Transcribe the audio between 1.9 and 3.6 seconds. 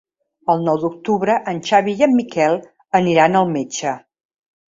i en Miquel aniran al